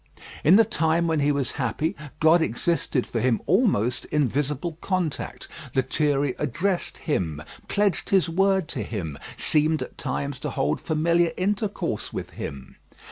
In 0.43 0.55
the 0.55 0.65
time 0.65 1.05
when 1.05 1.19
he 1.19 1.31
was 1.31 1.51
happy, 1.61 1.95
God 2.19 2.41
existed 2.41 3.05
for 3.05 3.19
him 3.19 3.39
almost 3.45 4.05
in 4.05 4.27
visible 4.27 4.79
contact. 4.81 5.47
Lethierry 5.75 6.33
addressed 6.39 6.97
Him, 6.97 7.39
pledged 7.67 8.09
his 8.09 8.27
word 8.27 8.67
to 8.69 8.81
Him, 8.81 9.19
seemed 9.37 9.83
at 9.83 9.99
times 9.99 10.39
to 10.39 10.49
hold 10.49 10.81
familiar 10.81 11.33
intercourse 11.37 12.11
with 12.11 12.31
Him. 12.31 12.77